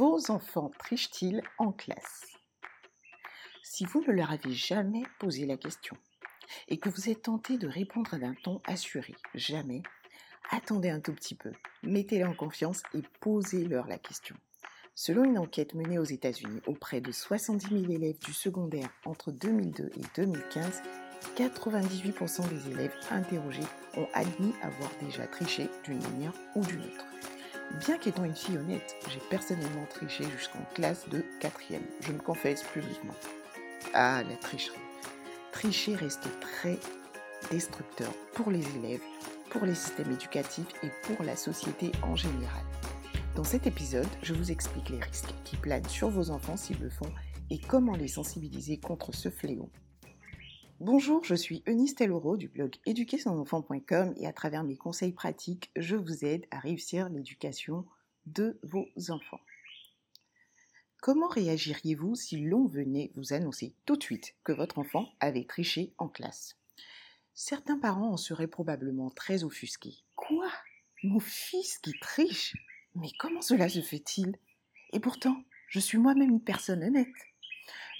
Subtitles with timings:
[0.00, 2.24] Vos enfants trichent-ils en classe?
[3.62, 5.94] Si vous ne leur avez jamais posé la question
[6.68, 9.82] et que vous êtes tenté de répondre d'un ton assuré, jamais,
[10.48, 11.52] attendez un tout petit peu,
[11.82, 14.36] mettez-les en confiance et posez-leur la question.
[14.94, 19.90] Selon une enquête menée aux États-Unis auprès de 70 000 élèves du secondaire entre 2002
[19.98, 20.80] et 2015,
[21.36, 27.04] 98% des élèves interrogés ont admis avoir déjà triché d'une manière ou d'une autre.
[27.78, 31.84] Bien qu'étant une fille honnête, j'ai personnellement triché jusqu'en classe de quatrième.
[32.00, 33.14] Je me confesse publiquement.
[33.94, 34.76] Ah, la tricherie.
[35.52, 36.78] Tricher reste très
[37.50, 39.02] destructeur pour les élèves,
[39.50, 42.64] pour les systèmes éducatifs et pour la société en général.
[43.36, 46.90] Dans cet épisode, je vous explique les risques qui planent sur vos enfants s'ils le
[46.90, 47.12] font
[47.50, 49.70] et comment les sensibiliser contre ce fléau.
[50.80, 55.94] Bonjour, je suis Eunice Telloro du blog éduquersonenfant.com et à travers mes conseils pratiques, je
[55.94, 57.84] vous aide à réussir l'éducation
[58.24, 59.42] de vos enfants.
[61.02, 65.92] Comment réagiriez-vous si l'on venait vous annoncer tout de suite que votre enfant avait triché
[65.98, 66.56] en classe?
[67.34, 69.98] Certains parents en seraient probablement très offusqués.
[70.16, 70.50] Quoi?
[71.02, 72.56] Mon fils qui triche?
[72.94, 74.34] Mais comment cela se fait-il?
[74.94, 77.06] Et pourtant, je suis moi-même une personne honnête.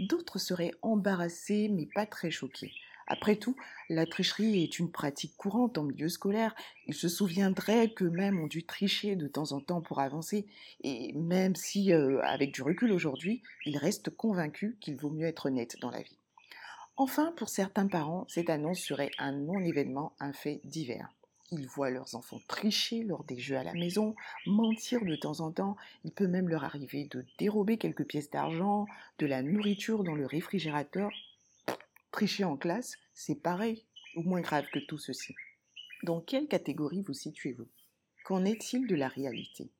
[0.01, 2.73] D'autres seraient embarrassés mais pas très choqués.
[3.07, 3.57] Après tout,
[3.89, 6.55] la tricherie est une pratique courante en milieu scolaire.
[6.87, 10.47] Ils se souviendraient qu'eux-mêmes ont dû tricher de temps en temps pour avancer,
[10.85, 15.47] et même si, euh, avec du recul aujourd'hui, ils restent convaincus qu'il vaut mieux être
[15.47, 16.17] honnête dans la vie.
[16.97, 21.13] Enfin, pour certains parents, cette annonce serait un non-événement, un fait divers.
[21.53, 24.15] Ils voient leurs enfants tricher lors des jeux à la maison,
[24.47, 25.77] mentir de temps en temps.
[26.05, 28.87] Il peut même leur arriver de dérober quelques pièces d'argent,
[29.19, 31.11] de la nourriture dans le réfrigérateur.
[32.13, 33.85] Tricher en classe, c'est pareil
[34.15, 35.35] ou moins grave que tout ceci.
[36.05, 37.69] Dans quelle catégorie vous situez-vous?
[38.25, 39.71] Qu'en est-il de la réalité?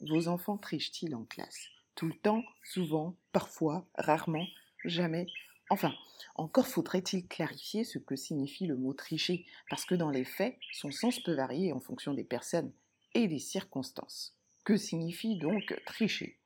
[0.00, 1.68] Vos enfants trichent-ils en classe?
[1.94, 4.46] Tout le temps Souvent Parfois Rarement
[4.84, 5.26] Jamais?
[5.70, 5.92] Enfin,
[6.34, 10.90] encore faudrait-il clarifier ce que signifie le mot tricher, parce que dans les faits, son
[10.90, 12.72] sens peut varier en fonction des personnes
[13.14, 14.34] et des circonstances.
[14.64, 16.38] Que signifie donc tricher?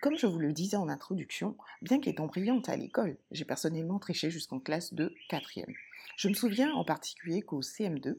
[0.00, 4.30] Comme je vous le disais en introduction, bien qu'étant brillante à l'école, j'ai personnellement triché
[4.30, 5.72] jusqu'en classe de 4e.
[6.16, 8.18] Je me souviens en particulier qu'au CM2,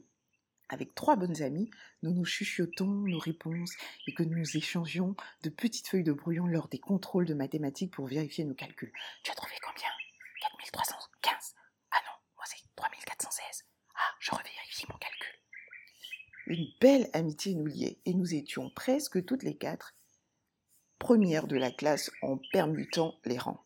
[0.68, 1.70] avec trois bonnes amies,
[2.02, 3.74] nous nous chuchiotons nos réponses
[4.06, 8.06] et que nous échangions de petites feuilles de brouillon lors des contrôles de mathématiques pour
[8.06, 8.92] vérifier nos calculs.
[9.22, 10.03] Tu as trouvé combien?
[10.74, 11.54] 4315.
[11.92, 13.64] Ah non, moi c'est 3416.
[13.94, 15.38] Ah, je revérifie mon calcul.
[16.46, 19.94] Une belle amitié nous liait et nous étions presque toutes les quatre
[20.98, 23.64] premières de la classe en permutant les rangs.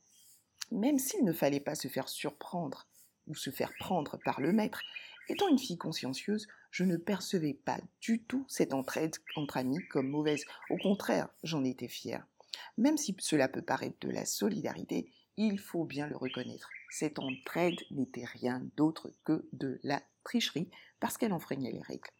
[0.70, 2.86] Même s'il ne fallait pas se faire surprendre
[3.26, 4.82] ou se faire prendre par le maître,
[5.28, 10.08] étant une fille consciencieuse, je ne percevais pas du tout cette entraide entre amis comme
[10.08, 10.44] mauvaise.
[10.68, 12.26] Au contraire, j'en étais fière.
[12.76, 16.68] Même si cela peut paraître de la solidarité, il faut bien le reconnaître.
[16.90, 22.10] Cette entraide n'était rien d'autre que de la tricherie parce qu'elle enfreignait les règles.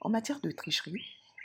[0.00, 1.04] En matière de tricherie,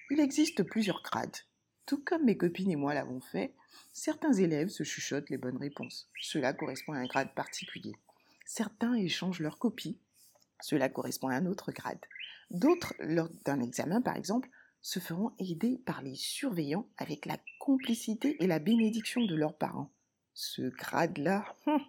[0.09, 1.37] il existe plusieurs grades.
[1.85, 3.53] Tout comme mes copines et moi l'avons fait,
[3.91, 6.09] certains élèves se chuchotent les bonnes réponses.
[6.21, 7.93] Cela correspond à un grade particulier.
[8.45, 9.97] Certains échangent leurs copies.
[10.61, 11.99] Cela correspond à un autre grade.
[12.51, 14.49] D'autres, lors d'un examen par exemple,
[14.81, 19.91] se feront aider par les surveillants avec la complicité et la bénédiction de leurs parents
[20.33, 21.55] ce grade-là.
[21.67, 21.79] Hum.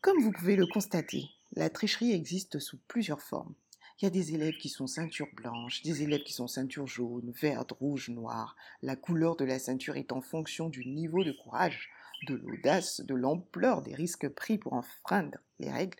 [0.00, 3.54] Comme vous pouvez le constater, la tricherie existe sous plusieurs formes.
[4.00, 7.32] Il y a des élèves qui sont ceinture blanche, des élèves qui sont ceinture jaune,
[7.32, 8.54] verte, rouge, noire.
[8.80, 11.90] La couleur de la ceinture est en fonction du niveau de courage,
[12.28, 15.98] de l'audace, de l'ampleur des risques pris pour enfreindre les règles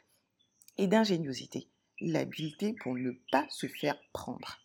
[0.77, 1.69] et d'ingéniosité,
[2.01, 4.61] l'habileté pour ne pas se faire prendre.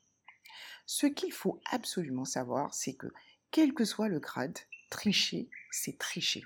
[0.85, 3.07] Ce qu'il faut absolument savoir, c'est que,
[3.49, 4.59] quel que soit le grade,
[4.91, 6.43] tricher, c'est tricher.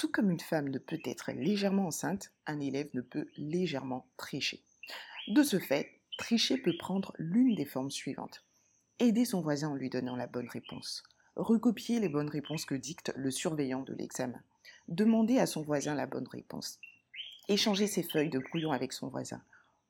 [0.00, 4.62] Tout comme une femme ne peut être légèrement enceinte, un élève ne peut légèrement tricher.
[5.28, 8.42] De ce fait, tricher peut prendre l'une des formes suivantes.
[8.98, 11.02] Aider son voisin en lui donnant la bonne réponse.
[11.36, 14.40] Recopier les bonnes réponses que dicte le surveillant de l'examen.
[14.88, 16.78] Demander à son voisin la bonne réponse.
[17.48, 19.42] Échanger ses feuilles de brouillon avec son voisin.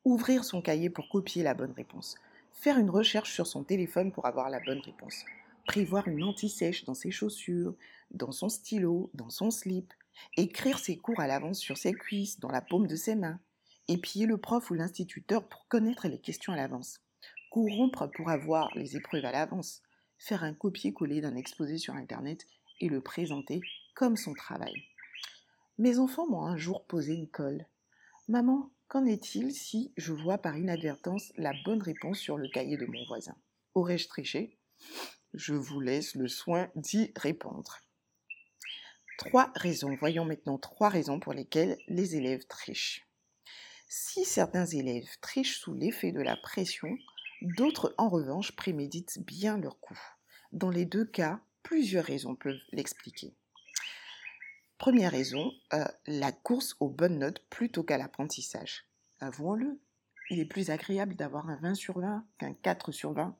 [0.04, 2.16] Ouvrir son cahier pour copier la bonne réponse.
[2.52, 5.24] Faire une recherche sur son téléphone pour avoir la bonne réponse
[5.70, 7.74] prévoir une anti-sèche dans ses chaussures,
[8.10, 9.94] dans son stylo, dans son slip,
[10.36, 13.40] écrire ses cours à l'avance sur ses cuisses, dans la paume de ses mains,
[13.88, 17.00] épier le prof ou l'instituteur pour connaître les questions à l'avance,
[17.50, 19.82] corrompre pour avoir les épreuves à l'avance,
[20.18, 22.46] faire un copier-coller d'un exposé sur Internet
[22.80, 23.60] et le présenter
[23.94, 24.74] comme son travail.
[25.78, 27.66] Mes enfants m'ont un jour posé une colle.
[28.28, 32.86] Maman, qu'en est-il si je vois par inadvertance la bonne réponse sur le cahier de
[32.86, 33.34] mon voisin?
[33.74, 34.58] Aurais-je triché?
[35.32, 37.78] Je vous laisse le soin d'y répondre.
[39.20, 39.94] Trois raisons.
[39.96, 43.06] Voyons maintenant trois raisons pour lesquelles les élèves trichent.
[43.86, 46.96] Si certains élèves trichent sous l'effet de la pression,
[47.42, 49.98] d'autres en revanche préméditent bien leur coup.
[50.52, 53.34] Dans les deux cas, plusieurs raisons peuvent l'expliquer.
[54.78, 58.86] Première raison, euh, la course aux bonnes notes plutôt qu'à l'apprentissage.
[59.20, 59.78] Avouons-le,
[60.30, 63.36] il est plus agréable d'avoir un 20 sur 20 qu'un 4 sur 20.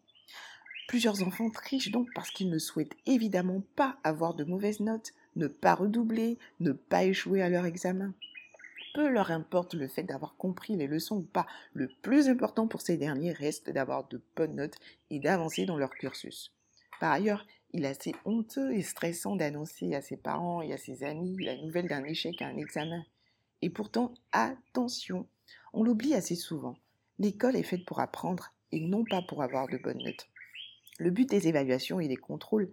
[0.89, 5.49] Plusieurs enfants trichent donc parce qu'ils ne souhaitent évidemment pas avoir de mauvaises notes, ne
[5.49, 8.13] pas redoubler, ne pas échouer à leur examen.
[8.95, 12.83] Peu leur importe le fait d'avoir compris les leçons ou pas, le plus important pour
[12.83, 14.77] ces derniers reste d'avoir de bonnes notes
[15.11, 16.53] et d'avancer dans leur cursus.
[17.01, 21.05] Par ailleurs, il est assez honteux et stressant d'annoncer à ses parents et à ses
[21.05, 23.05] amis la nouvelle d'un échec à un examen.
[23.63, 25.27] Et pourtant, attention,
[25.73, 26.77] on l'oublie assez souvent.
[27.19, 30.29] L'école est faite pour apprendre et non pas pour avoir de bonnes notes.
[30.99, 32.71] Le but des évaluations et des contrôles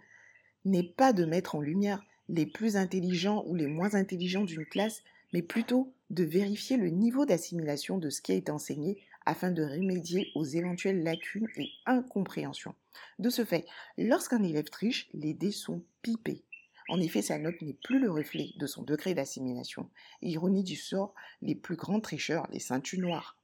[0.66, 5.04] n'est pas de mettre en lumière les plus intelligents ou les moins intelligents d'une classe,
[5.34, 10.32] mais plutôt de vérifier le niveau d'assimilation de ce qui été enseigné afin de remédier
[10.36, 12.76] aux éventuelles lacunes et incompréhensions.
[13.20, 13.66] De ce fait,
[13.98, 16.44] lorsqu'un élève triche, les dés sont pipés.
[16.90, 19.90] En effet, sa note n'est plus le reflet de son degré d'assimilation.
[20.22, 23.38] Ironie du sort, les plus grands tricheurs, les ceintures noires,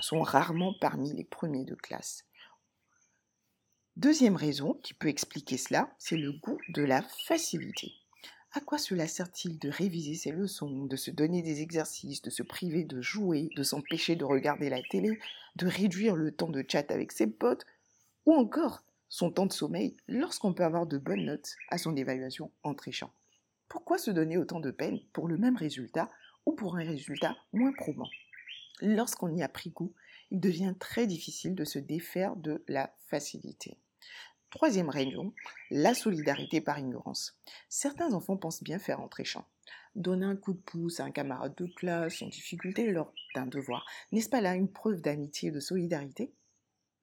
[0.00, 2.24] sont rarement parmi les premiers de classe.
[3.96, 7.92] Deuxième raison qui peut expliquer cela, c'est le goût de la facilité.
[8.56, 12.44] À quoi cela sert-il de réviser ses leçons, de se donner des exercices, de se
[12.44, 15.18] priver de jouer, de s'empêcher de regarder la télé,
[15.56, 17.66] de réduire le temps de chat avec ses potes,
[18.26, 22.52] ou encore son temps de sommeil lorsqu'on peut avoir de bonnes notes à son évaluation
[22.62, 23.12] en trichant?
[23.68, 26.08] Pourquoi se donner autant de peine pour le même résultat
[26.46, 28.08] ou pour un résultat moins probant?
[28.80, 29.92] Lorsqu'on y a pris goût,
[30.30, 33.78] il devient très difficile de se défaire de la facilité.
[34.54, 35.32] Troisième raison,
[35.72, 37.36] la solidarité par ignorance.
[37.68, 39.44] Certains enfants pensent bien faire en trichant.
[39.96, 43.84] Donner un coup de pouce à un camarade de classe en difficulté lors d'un devoir,
[44.12, 46.32] n'est-ce pas là une preuve d'amitié et de solidarité?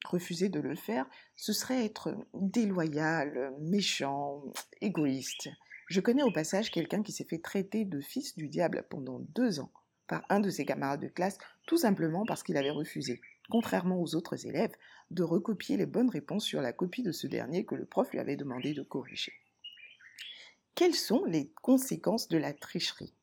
[0.06, 1.06] Refuser de le faire,
[1.36, 4.44] ce serait être déloyal, méchant,
[4.80, 5.50] égoïste.
[5.88, 9.60] Je connais au passage quelqu'un qui s'est fait traiter de fils du diable pendant deux
[9.60, 9.74] ans
[10.08, 11.38] par un de ses camarades de classe,
[11.68, 13.20] tout simplement parce qu'il avait refusé
[13.52, 14.74] contrairement aux autres élèves,
[15.12, 18.20] de recopier les bonnes réponses sur la copie de ce dernier que le prof lui
[18.20, 19.34] avait demandé de corriger.
[20.74, 23.14] Quelles sont les conséquences de la tricherie?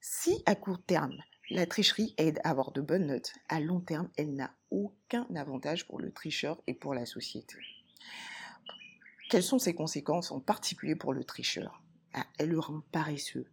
[0.00, 4.08] Si à court terme, la tricherie aide à avoir de bonnes notes, à long terme,
[4.16, 7.56] elle n'a aucun avantage pour le tricheur et pour la société.
[9.28, 11.82] Quelles sont ses conséquences en particulier pour le tricheur?
[12.14, 13.46] Ah, Elle le rend paresseux,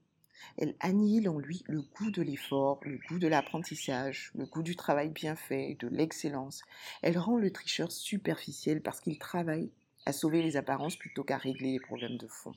[0.57, 4.75] elle annihile en lui le goût de l'effort, le goût de l'apprentissage, le goût du
[4.75, 6.61] travail bien fait, de l'excellence.
[7.01, 9.71] Elle rend le tricheur superficiel parce qu'il travaille
[10.05, 12.53] à sauver les apparences plutôt qu'à régler les problèmes de fond.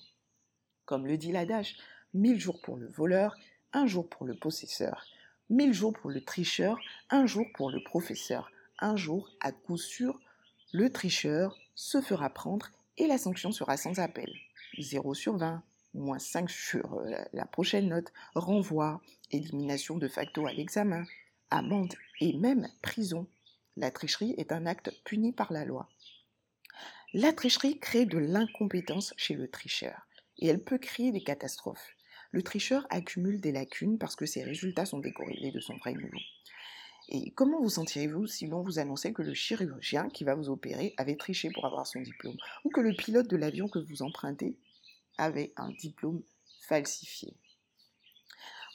[0.84, 1.76] Comme le dit l'adage,
[2.14, 3.36] mille jours pour le voleur,
[3.72, 5.06] un jour pour le possesseur,
[5.50, 6.78] mille jours pour le tricheur,
[7.10, 8.50] un jour pour le professeur.
[8.80, 10.20] Un jour, à coup sûr,
[10.72, 14.32] le tricheur se fera prendre et la sanction sera sans appel.
[14.78, 15.62] 0 sur 20,
[15.98, 19.00] moins 5 sur euh, la prochaine note, renvoi,
[19.30, 21.04] élimination de facto à l'examen,
[21.50, 23.26] amende et même prison.
[23.76, 25.88] La tricherie est un acte puni par la loi.
[27.14, 30.06] La tricherie crée de l'incompétence chez le tricheur
[30.38, 31.94] et elle peut créer des catastrophes.
[32.30, 36.18] Le tricheur accumule des lacunes parce que ses résultats sont décorrélés de son vrai niveau.
[37.08, 40.92] Et comment vous sentirez-vous si l'on vous annonçait que le chirurgien qui va vous opérer
[40.98, 44.58] avait triché pour avoir son diplôme ou que le pilote de l'avion que vous empruntez
[45.18, 46.22] avait un diplôme
[46.66, 47.34] falsifié.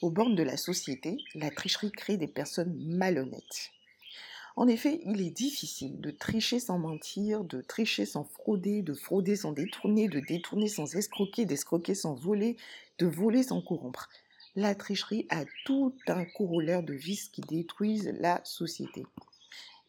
[0.01, 3.71] Aux bornes de la société, la tricherie crée des personnes malhonnêtes.
[4.55, 9.35] En effet, il est difficile de tricher sans mentir, de tricher sans frauder, de frauder
[9.35, 12.57] sans détourner, de détourner sans escroquer, d'escroquer sans voler,
[12.99, 14.09] de voler sans corrompre.
[14.55, 19.03] La tricherie a tout un corollaire de vices qui détruisent la société.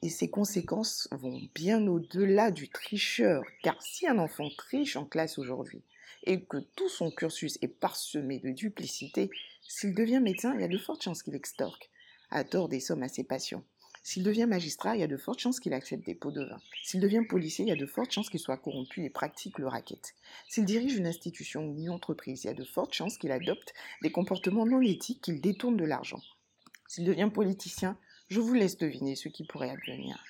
[0.00, 5.38] Et ses conséquences vont bien au-delà du tricheur, car si un enfant triche en classe
[5.38, 5.82] aujourd'hui,
[6.24, 9.30] et que tout son cursus est parsemé de duplicité,
[9.66, 11.90] s'il devient médecin, il y a de fortes chances qu'il extorque
[12.30, 13.64] à tort des sommes à ses patients.
[14.02, 16.60] S'il devient magistrat, il y a de fortes chances qu'il accepte des pots de vin.
[16.82, 19.66] S'il devient policier, il y a de fortes chances qu'il soit corrompu et pratique le
[19.66, 20.14] racket.
[20.46, 23.72] S'il dirige une institution ou une entreprise, il y a de fortes chances qu'il adopte
[24.02, 26.20] des comportements non éthiques, qu'il détourne de l'argent.
[26.86, 27.96] S'il devient politicien,
[28.28, 30.22] je vous laisse deviner ce qui pourrait advenir.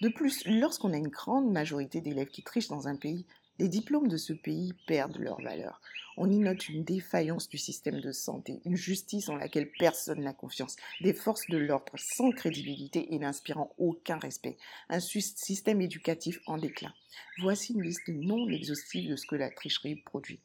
[0.00, 3.26] De plus, lorsqu'on a une grande majorité d'élèves qui trichent dans un pays,
[3.60, 5.80] Les diplômes de ce pays perdent leur valeur.
[6.16, 10.32] On y note une défaillance du système de santé, une justice en laquelle personne n'a
[10.32, 14.56] confiance, des forces de l'ordre sans crédibilité et n'inspirant aucun respect,
[14.88, 16.92] un système éducatif en déclin.
[17.38, 20.40] Voici une liste non exhaustive de ce que la tricherie produit.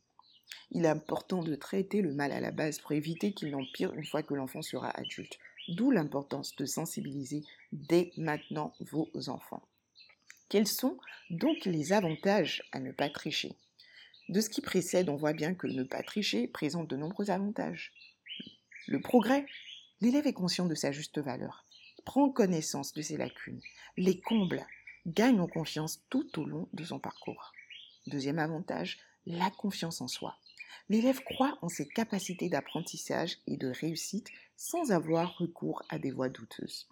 [0.72, 4.06] Il est important de traiter le mal à la base pour éviter qu'il n'empire une
[4.06, 5.39] fois que l'enfant sera adulte.
[5.68, 9.69] D'où l'importance de sensibiliser dès maintenant vos enfants.
[10.50, 10.98] Quels sont
[11.29, 13.56] donc les avantages à ne pas tricher?
[14.29, 17.94] De ce qui précède, on voit bien que ne pas tricher présente de nombreux avantages.
[18.88, 19.46] Le progrès.
[20.01, 21.65] L'élève est conscient de sa juste valeur,
[22.06, 23.60] prend connaissance de ses lacunes,
[23.98, 24.65] les comble,
[25.06, 27.51] gagne en confiance tout au long de son parcours.
[28.08, 30.38] Deuxième avantage, la confiance en soi.
[30.88, 36.29] L'élève croit en ses capacités d'apprentissage et de réussite sans avoir recours à des voies
[36.29, 36.88] douteuses.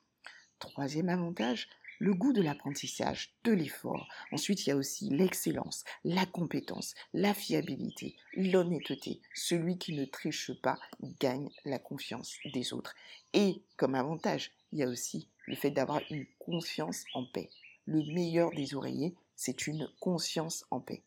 [0.59, 4.07] Troisième avantage, le goût de l'apprentissage, de l'effort.
[4.31, 9.21] Ensuite, il y a aussi l'excellence, la compétence, la fiabilité, l'honnêteté.
[9.33, 10.79] Celui qui ne triche pas
[11.19, 12.95] gagne la confiance des autres.
[13.33, 17.49] Et comme avantage, il y a aussi le fait d'avoir une conscience en paix.
[17.85, 21.03] Le meilleur des oreillers, c'est une conscience en paix.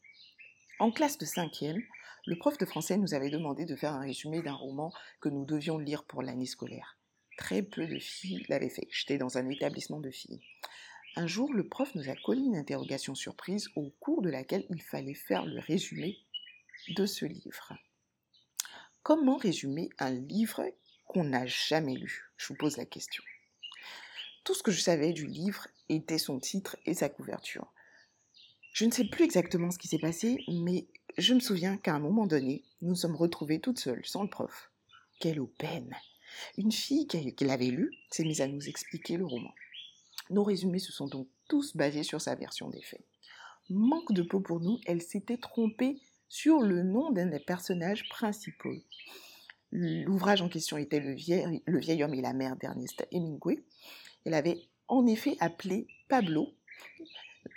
[0.78, 1.82] En classe de cinquième,
[2.26, 5.44] le prof de français nous avait demandé de faire un résumé d'un roman que nous
[5.44, 6.99] devions lire pour l'année scolaire.
[7.40, 8.86] Très peu de filles l'avaient fait.
[8.90, 10.42] J'étais dans un établissement de filles.
[11.16, 14.82] Un jour, le prof nous a collé une interrogation surprise au cours de laquelle il
[14.82, 16.18] fallait faire le résumé
[16.90, 17.72] de ce livre.
[19.02, 20.64] Comment résumer un livre
[21.06, 22.30] qu'on n'a jamais lu?
[22.36, 23.24] Je vous pose la question.
[24.44, 27.72] Tout ce que je savais du livre était son titre et sa couverture.
[28.74, 32.00] Je ne sais plus exactement ce qui s'est passé, mais je me souviens qu'à un
[32.00, 34.70] moment donné, nous nous sommes retrouvés toutes seules, sans le prof.
[35.18, 35.96] Quelle peine
[36.56, 39.52] Une fille qui l'avait lu s'est mise à nous expliquer le roman.
[40.30, 43.04] Nos résumés se sont donc tous basés sur sa version des faits.
[43.68, 48.76] Manque de peau pour nous, elle s'était trompée sur le nom d'un des personnages principaux.
[49.72, 53.62] L'ouvrage en question était le vieil, homme et la mère d'Ernest Hemingway.
[54.24, 56.52] Elle avait en effet appelé Pablo,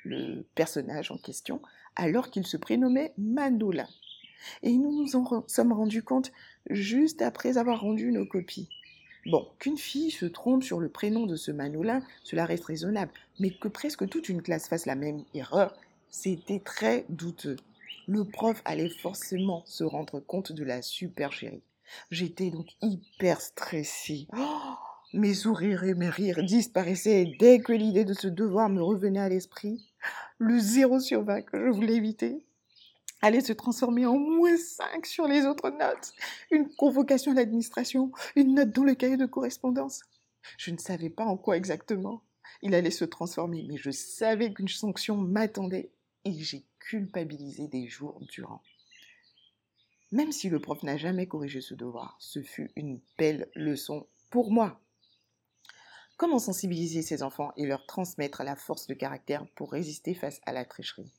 [0.04, 1.62] le personnage en question,
[1.96, 3.88] alors qu'il se prénommait Manolin.
[4.62, 6.32] Et nous nous en sommes rendus compte
[6.70, 8.70] juste après avoir rendu nos copies.
[9.26, 13.52] Bon, qu'une fille se trompe sur le prénom de ce Manolin, cela reste raisonnable, mais
[13.52, 15.74] que presque toute une classe fasse la même erreur,
[16.10, 17.56] c'était très douteux.
[18.08, 21.64] Le prof allait forcément se rendre compte de la supercherie.
[22.12, 24.28] J'étais donc hyper stressée.
[24.38, 24.76] Oh,
[25.14, 29.30] mes sourires et mes rires disparaissaient dès que l'idée de ce devoir me revenait à
[29.30, 29.94] l'esprit.
[30.38, 32.44] Le zéro sur 20 que je voulais éviter
[33.24, 36.14] allait se transformer en moins 5 sur les autres notes.
[36.52, 40.02] Une convocation à l'administration, une note dans le cahier de correspondance.
[40.58, 42.22] Je ne savais pas en quoi exactement
[42.62, 45.92] il allait se transformer, mais je savais qu'une sanction m'attendait
[46.24, 48.62] et j'ai culpabilisé des jours durant.
[50.12, 54.52] Même si le prof n'a jamais corrigé ce devoir, ce fut une belle leçon pour
[54.52, 54.80] moi.
[56.16, 60.54] Comment sensibiliser ces enfants et leur transmettre la force de caractère pour résister face à
[60.54, 61.12] la tricherie?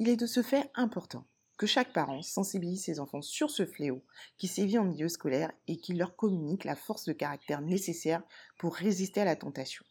[0.00, 1.26] Il est de ce fait important
[1.58, 4.02] que chaque parent sensibilise ses enfants sur ce fléau
[4.38, 8.22] qui sévit en milieu scolaire et qui leur communique la force de caractère nécessaire
[8.56, 9.84] pour résister à la tentation.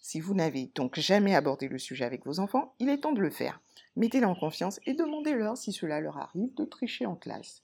[0.00, 3.20] Si vous n'avez donc jamais abordé le sujet avec vos enfants, il est temps de
[3.20, 3.60] le faire.
[3.96, 7.60] Mettez-les en confiance et demandez-leur si cela leur arrive de tricher en classe.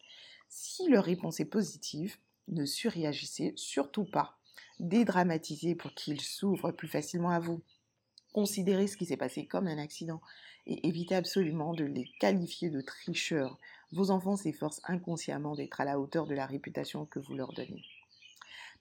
[0.50, 4.38] Si leur réponse est positive, ne surréagissez surtout pas.
[4.80, 7.62] Dédramatisez pour qu'ils s'ouvrent plus facilement à vous.
[8.32, 10.20] Considérez ce qui s'est passé comme un accident
[10.66, 13.58] et évitez absolument de les qualifier de tricheurs.
[13.92, 17.82] Vos enfants s'efforcent inconsciemment d'être à la hauteur de la réputation que vous leur donnez.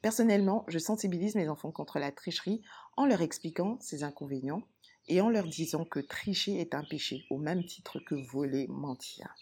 [0.02, 2.62] Personnellement, je sensibilise mes enfants contre la tricherie
[2.96, 4.64] en leur expliquant ses inconvénients
[5.08, 9.34] et en leur disant que tricher est un péché, au même titre que voler, mentir.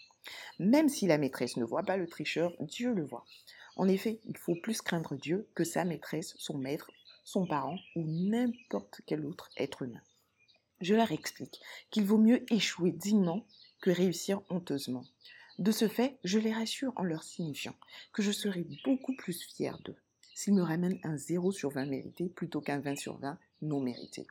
[0.58, 3.24] Même si la maîtresse ne voit pas le tricheur, Dieu le voit.
[3.76, 6.90] En effet, il faut plus craindre Dieu que sa maîtresse, son maître,
[7.28, 10.00] son parent ou n'importe quel autre être humain.
[10.80, 13.44] Je leur explique qu'il vaut mieux échouer dignement
[13.82, 15.04] que réussir honteusement.
[15.58, 17.74] De ce fait, je les rassure en leur signifiant
[18.14, 19.98] que je serai beaucoup plus fière d'eux
[20.34, 24.26] s'ils me ramènent un 0 sur 20 mérité plutôt qu'un 20 sur 20 non mérité.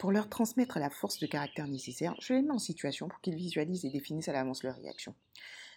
[0.00, 3.36] Pour leur transmettre la force de caractère nécessaire, je les mets en situation pour qu'ils
[3.36, 5.14] visualisent et définissent à l'avance leur réaction.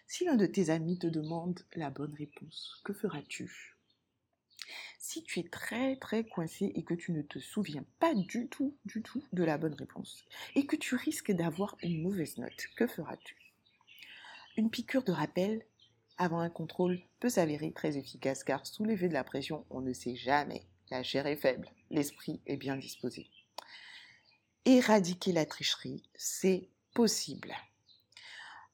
[0.08, 3.79] Si l'un de tes amis te demande la bonne réponse, que feras-tu?
[4.98, 8.76] Si tu es très très coincé et que tu ne te souviens pas du tout,
[8.86, 12.88] du tout de la bonne réponse, et que tu risques d'avoir une mauvaise note, que
[12.88, 13.36] feras-tu?
[14.58, 15.66] Une piqûre de rappel
[16.18, 20.16] avant un contrôle peut s'avérer très efficace car sous de la pression, on ne sait
[20.16, 20.64] jamais.
[20.92, 23.28] La chair est faible, l'esprit est bien disposé.
[24.66, 27.56] Éradiquer la tricherie, c'est possible.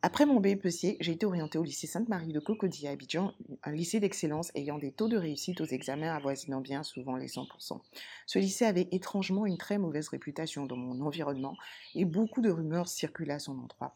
[0.02, 3.34] Après mon BEPC, j'ai été orientée au lycée Sainte-Marie de Cocody à Abidjan,
[3.64, 7.82] un lycée d'excellence ayant des taux de réussite aux examens avoisinant bien souvent les 100%.
[8.28, 11.58] Ce lycée avait étrangement une très mauvaise réputation dans mon environnement
[11.96, 13.96] et beaucoup de rumeurs circulaient à son endroit.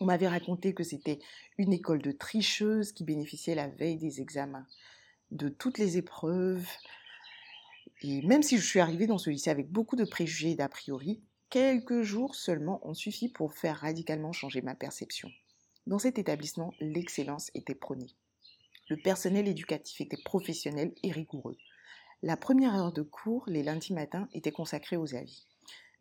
[0.00, 1.18] On m'avait raconté que c'était
[1.58, 4.66] une école de tricheuses qui bénéficiait la veille des examens,
[5.30, 6.66] de toutes les épreuves.
[8.02, 11.22] Et même si je suis arrivée dans ce lycée avec beaucoup de préjugés d'a priori,
[11.54, 15.30] Quelques jours seulement ont suffi pour faire radicalement changer ma perception.
[15.86, 18.10] Dans cet établissement, l'excellence était prônée.
[18.88, 21.56] Le personnel éducatif était professionnel et rigoureux.
[22.24, 25.46] La première heure de cours, les lundis matins, était consacrée aux avis.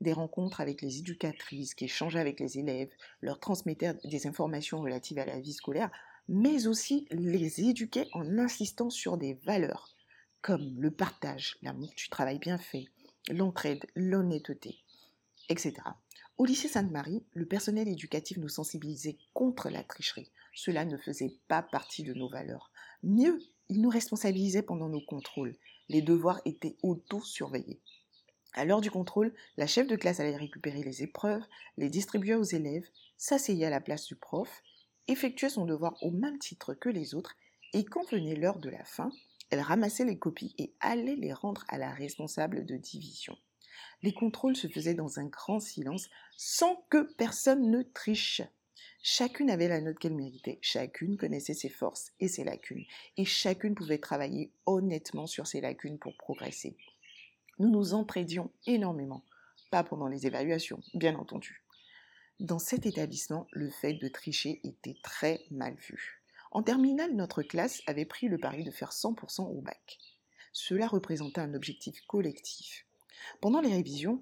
[0.02, 2.90] Des rencontres avec les éducatrices qui échangeaient avec les élèves,
[3.22, 5.92] leur transmettaient des informations relatives à la vie scolaire,
[6.28, 9.96] mais aussi les éduquaient en insistant sur des valeurs
[10.42, 12.88] comme le partage, l'amour du travail bien fait,
[13.30, 14.83] l'entraide, l'honnêteté
[15.50, 15.74] etc.
[16.38, 20.32] Au lycée Sainte-Marie, le personnel éducatif nous sensibilisait contre la tricherie.
[20.54, 22.72] Cela ne faisait pas partie de nos valeurs.
[23.04, 25.56] Mieux, il nous responsabilisait pendant nos contrôles.
[25.90, 27.82] Les devoirs étaient auto-surveillés.
[28.54, 31.44] À l'heure du contrôle, la chef de classe allait récupérer les épreuves,
[31.78, 34.62] les distribuer aux élèves, s'asseyait à la place du prof,
[35.08, 37.36] effectuait son devoir au même titre que les autres,
[37.74, 39.12] et quand venait l'heure de la fin,
[39.50, 43.36] elle ramassait les copies et allait les rendre à la responsable de division.
[44.01, 48.42] Les contrôles se faisaient dans un grand silence sans que personne ne triche.
[49.01, 52.86] Chacune avait la note qu'elle méritait, chacune connaissait ses forces et ses lacunes,
[53.18, 56.77] et chacune pouvait travailler honnêtement sur ses lacunes pour progresser.
[57.60, 59.25] Nous nous entraidions énormément,
[59.72, 61.63] pas pendant les évaluations, bien entendu.
[62.39, 66.24] Dans cet établissement, le fait de tricher était très mal vu.
[66.51, 70.00] En terminale, notre classe avait pris le pari de faire 100% au bac.
[70.51, 72.86] Cela représentait un objectif collectif.
[73.42, 74.22] Pendant les révisions,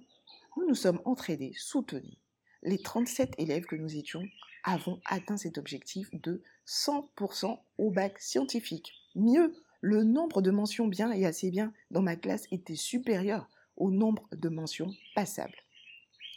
[0.57, 2.17] nous nous sommes entraînés, soutenus.
[2.63, 4.23] Les 37 élèves que nous étions
[4.63, 8.93] avons atteint cet objectif de 100% au bac scientifique.
[9.15, 13.89] Mieux, le nombre de mentions bien et assez bien dans ma classe était supérieur au
[13.89, 15.57] nombre de mentions passables.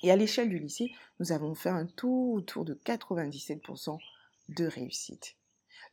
[0.03, 3.99] Et à l'échelle du lycée, nous avons fait un taux autour de 97%
[4.49, 5.37] de réussite.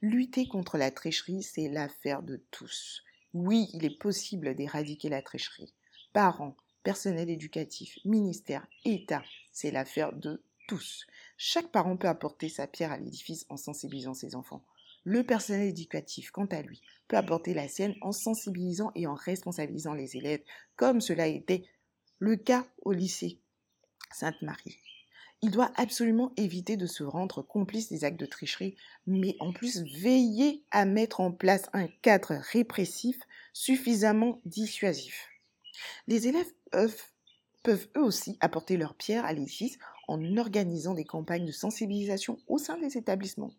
[0.01, 3.03] Lutter contre la tricherie, c'est l'affaire de tous.
[3.33, 5.73] Oui, il est possible d'éradiquer la tricherie
[6.13, 11.05] parents, personnel éducatif, ministère, État, c'est l'affaire de tous.
[11.37, 14.63] Chaque parent peut apporter sa pierre à l'édifice en sensibilisant ses enfants.
[15.03, 19.93] Le personnel éducatif, quant à lui, peut apporter la sienne en sensibilisant et en responsabilisant
[19.93, 20.43] les élèves,
[20.75, 21.67] comme cela été
[22.19, 23.39] le cas au lycée
[24.13, 24.77] Sainte-Marie.
[25.41, 28.75] Il doit absolument éviter de se rendre complice des actes de tricherie,
[29.07, 33.17] mais en plus veiller à mettre en place un cadre répressif
[33.51, 35.30] suffisamment dissuasif.
[36.07, 41.51] Les élèves peuvent, eux aussi apporter leur pierre à l'édifice en organisant des campagnes de
[41.51, 43.53] sensibilisation au sein des établissements.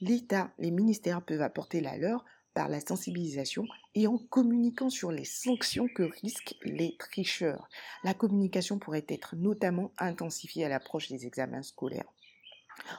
[0.00, 5.24] L'État, les ministères peuvent apporter la leur par la sensibilisation et en communiquant sur les
[5.24, 7.68] sanctions que risquent les tricheurs.
[8.02, 12.12] La communication pourrait être notamment intensifiée à l'approche des examens scolaires.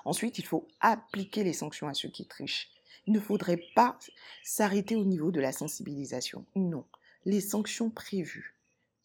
[0.05, 2.69] Ensuite, il faut appliquer les sanctions à ceux qui trichent.
[3.07, 3.97] Il ne faudrait pas
[4.43, 6.45] s'arrêter au niveau de la sensibilisation.
[6.55, 6.85] Non,
[7.25, 8.55] les sanctions prévues,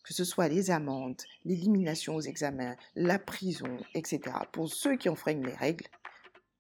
[0.05, 4.21] que ce soit les amendes, l'élimination aux examens, la prison, etc.,
[4.53, 5.87] pour ceux qui enfreignent les règles,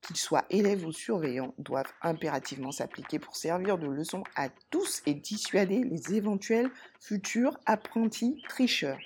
[0.02, 5.14] qu'ils soient élèves ou surveillants, doivent impérativement s'appliquer pour servir de leçon à tous et
[5.14, 8.98] dissuader les éventuels futurs apprentis tricheurs,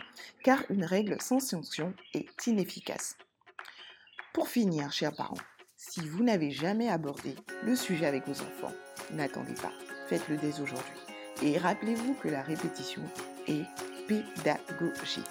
[0.42, 3.16] car une règle sans sanction est inefficace.
[4.32, 5.34] Pour finir, chers parents,
[5.76, 7.34] si vous n'avez jamais abordé
[7.64, 8.74] le sujet avec vos enfants,
[9.12, 9.72] n'attendez pas,
[10.08, 11.09] faites-le dès aujourd'hui.
[11.42, 13.02] Et rappelez-vous que la répétition
[13.48, 13.64] est
[14.06, 15.24] pédagogique.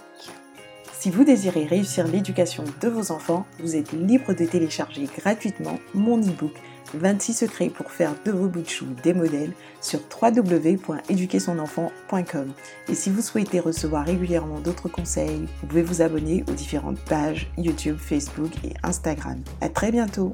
[0.99, 6.19] Si vous désirez réussir l'éducation de vos enfants, vous êtes libre de télécharger gratuitement mon
[6.19, 6.53] e-book
[6.93, 12.53] 26 secrets pour faire de vos bouts de chou des modèles sur www.éduquersonenfant.com.
[12.87, 17.51] Et si vous souhaitez recevoir régulièrement d'autres conseils, vous pouvez vous abonner aux différentes pages
[17.57, 19.41] YouTube, Facebook et Instagram.
[19.61, 20.33] À très bientôt!